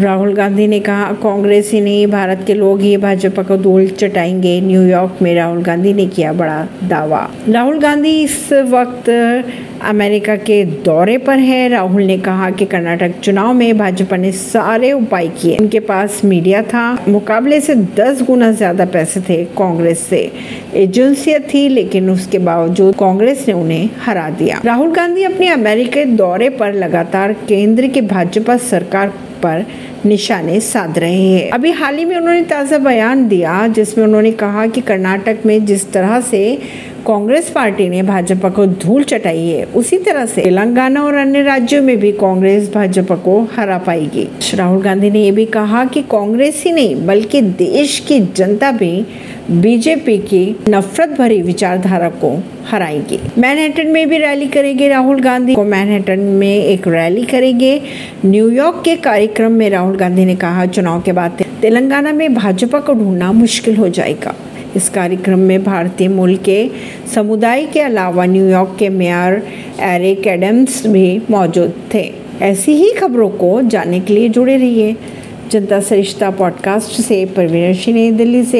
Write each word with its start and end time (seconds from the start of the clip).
राहुल 0.00 0.32
गांधी 0.34 0.66
ने 0.66 0.78
कहा, 0.80 1.12
कांग्रेस 1.12 1.70
ही 1.72 1.80
नहीं, 1.80 2.06
भारत 2.06 2.44
के 2.46 2.54
लोग 2.54 2.80
ही 2.80 2.96
भाजपा 2.96 3.42
को 3.42 3.56
धूल 3.56 3.86
चटाएँगे। 3.88 4.60
न्यूयॉर्क 4.60 5.18
में 5.22 5.34
राहुल 5.34 5.62
गांधी 5.62 5.92
ने 5.92 6.06
किया 6.06 6.32
बड़ा 6.32 6.68
दावा। 6.84 7.28
राहुल 7.48 7.78
गांधी 7.80 8.22
इस 8.22 8.52
वक्त 8.52 9.10
अमेरिका 9.82 10.36
के 10.36 10.64
दौरे 10.64 11.18
पर 11.18 11.38
है। 11.38 11.68
राहुल 11.68 12.02
ने 12.02 12.18
कहा 12.18 12.50
कि 12.50 12.64
कर्नाटक 12.64 13.20
चुनाव 13.20 13.52
में 13.52 13.78
भाजपा 13.78 14.16
ने 14.16 14.32
सारे 14.32 14.92
उपाय 14.92 15.28
किए। 15.28 15.56
उनके 15.56 15.80
पास 15.80 16.20
मीडिया 16.24 16.62
था। 16.62 17.04
मुकाबले 17.08 17.60
से 17.60 17.74
दस 17.74 18.22
गुना 18.22 18.50
ज़्यादा 18.52 18.84
पैसे 18.84 19.20
थे 19.20 19.44
कांग्रेस 19.58 20.00
से। 20.00 20.30
एजेंसियाँ 20.74 21.40
थी, 21.54 21.68
लेकिन 21.68 22.10
उसके 22.10 22.38
बावजूद 22.38 22.94
कांग्रेस 22.94 23.44
ने 23.48 23.54
उन्हें 23.54 23.88
हरा 24.04 24.28
दिया। 24.30 24.60
राहुल 24.64 24.92
गांधी 24.92 25.24
अपने 25.24 25.48
अमेरिका 25.48 26.04
दौरे 26.04 26.48
पर 26.50 26.74
लगातार 26.74 27.32
केंद्र 27.32 27.86
की 27.86 28.00
भाजपा 28.00 28.56
सरकार 28.56 29.12
पर 29.42 29.64
निशाने 30.06 30.60
साध 30.60 30.98
रहे 30.98 31.22
हैं। 31.22 31.50
अभी 31.50 31.70
हाल 31.70 31.96
ही 31.96 32.04
में 32.04 32.16
उन्होंने 32.16 32.42
ताज़ा 32.42 32.78
बयान 32.78 33.28
दिया, 33.28 33.66
जिसमें 33.68 34.04
उन्होंने 34.04 34.32
कहा 34.32 34.66
कि 34.66 34.80
कर्नाटक 34.80 35.38
में 35.46 35.64
जिस 35.64 35.92
तरह 35.92 36.20
से 36.20 36.58
कांग्रेस 37.06 37.50
पार्टी 37.50 37.88
ने 37.88 38.02
भाजपा 38.02 38.48
को 38.48 38.66
धूल 38.66 39.02
चटाई 39.02 39.46
है। 39.46 39.64
उसी 39.64 39.98
तरह 39.98 40.26
से 40.26 40.42
तेलंगाना 40.42 41.02
और 41.02 41.14
अन्य 41.14 41.42
राज्यों 41.42 41.82
में 41.82 41.96
भी 41.96 42.12
कांग्रेस 42.12 42.72
भाजपा 42.74 43.14
को 43.14 43.48
हरा 43.56 43.78
पाएगी। 43.78 44.28
राहुल 44.54 44.82
गांधी 44.82 45.10
ने 45.10 45.24
यह 45.24 45.32
भी 45.32 45.44
कहा 45.44 45.84
कि 45.84 46.02
कांग्रेस 46.02 46.62
ही 46.66 46.72
नहीं, 46.72 47.06
बल्कि 47.06 47.42
देश 47.42 47.98
की 47.98 48.20
जनता 48.20 48.72
भी 48.72 49.06
बीजेपी 49.50 50.18
की 50.18 50.56
नफरत 50.68 51.08
भरी 51.08 51.42
विचारधारा 51.42 52.08
को 52.08 52.42
हराएगी। 52.70 53.20
मैनहट्टन 53.38 53.86
में 53.86 54.08
भी 54.08 54.18
रैली 54.18 54.46
करेंगे 54.46 54.88
राहुल 54.88 55.20
गांधी। 55.20 55.54
को 55.54 55.64
मैनहट्टन 55.64 56.18
में 56.18 56.64
एक 56.64 56.88
रैली 56.88 57.24
करेंगे। 57.24 57.82
न्यूयॉर्क 58.24 58.82
के 58.84 58.96
कार्यक्रम 58.96 59.52
में 59.52 59.70
राहुल 59.70 59.96
गांधी 59.96 60.24
ने 60.24 60.36
कहा, 60.36 60.66
चुनाव 60.66 61.00
के 61.00 61.12
बाद 61.12 61.44
तेलंगाना 61.62 62.12
में 62.12 62.34
भाजपा 62.34 62.78
को 62.78 62.94
ढूंढना 62.94 63.32
मुश्किल 63.32 63.76
हो 63.76 63.88
जाएगा। 63.88 64.34
इस 64.76 64.88
कार्यक्रम 64.88 65.38
में 65.38 65.64
भारतीय 65.64 66.08
मूल 66.08 66.36
के 66.36 66.70
समुदाय 67.14 67.66
के 67.66 67.80
अलावा 67.80 68.24
न्यूयॉर्क 68.24 68.76
के 68.78 68.88
मेयर 68.88 69.42
एरिक 69.80 70.26
एडम्स 70.26 70.86
भी 70.86 71.22
मौजूद 71.30 71.74
थे। 71.94 72.12
ऐसी 72.42 72.72
ही 72.72 72.92
खबरों 72.92 73.30
को 73.30 73.62
जानने 73.62 74.00
के 74.00 74.14
लिए 74.14 74.28
जुड़े 74.28 74.56
रहिए 74.56 74.96
जनता 75.50 75.80
सरिश्ता 75.80 76.30
पॉडकास्ट 76.30 76.90
से, 76.90 77.24
परवीन 77.24 77.74
सिंह 77.74 78.16
दिल्ली 78.16 78.44
से। 78.44 78.58